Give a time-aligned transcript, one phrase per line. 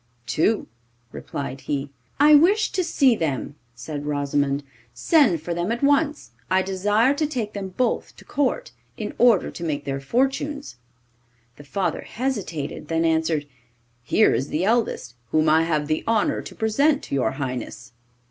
[0.25, 0.65] 'Two,'
[1.11, 1.91] replied he.
[2.19, 4.63] 'I wish to see them,' said Rosimond.
[4.95, 6.31] 'Send for them at once.
[6.49, 10.75] I desire to take them both to Court, in order to make their fortunes.'
[11.57, 13.45] The father hesitated, then answered:
[14.01, 17.91] 'Here is the eldest, whom I have the honour to present to your Highness.